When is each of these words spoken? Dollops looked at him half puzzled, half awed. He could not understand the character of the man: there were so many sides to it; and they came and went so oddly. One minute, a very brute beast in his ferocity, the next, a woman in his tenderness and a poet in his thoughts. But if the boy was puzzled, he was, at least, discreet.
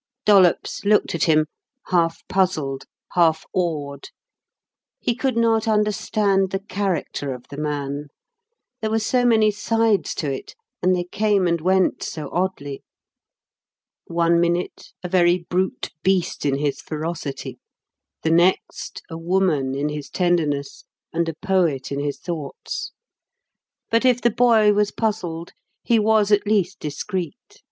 Dollops 0.25 0.83
looked 0.83 1.13
at 1.13 1.25
him 1.25 1.45
half 1.89 2.23
puzzled, 2.27 2.85
half 3.13 3.45
awed. 3.53 4.07
He 4.99 5.13
could 5.13 5.37
not 5.37 5.67
understand 5.67 6.49
the 6.49 6.57
character 6.61 7.35
of 7.35 7.45
the 7.49 7.57
man: 7.57 8.07
there 8.81 8.89
were 8.89 8.97
so 8.97 9.23
many 9.25 9.51
sides 9.51 10.15
to 10.15 10.31
it; 10.33 10.55
and 10.81 10.95
they 10.95 11.03
came 11.03 11.45
and 11.45 11.61
went 11.61 12.01
so 12.01 12.31
oddly. 12.33 12.81
One 14.07 14.39
minute, 14.39 14.91
a 15.03 15.07
very 15.07 15.37
brute 15.47 15.91
beast 16.01 16.47
in 16.47 16.57
his 16.57 16.81
ferocity, 16.81 17.59
the 18.23 18.31
next, 18.31 19.03
a 19.07 19.19
woman 19.19 19.75
in 19.75 19.89
his 19.89 20.09
tenderness 20.09 20.83
and 21.13 21.29
a 21.29 21.35
poet 21.35 21.91
in 21.91 21.99
his 21.99 22.17
thoughts. 22.17 22.91
But 23.91 24.03
if 24.05 24.19
the 24.19 24.31
boy 24.31 24.73
was 24.73 24.89
puzzled, 24.91 25.51
he 25.83 25.99
was, 25.99 26.31
at 26.31 26.47
least, 26.47 26.79
discreet. 26.79 27.35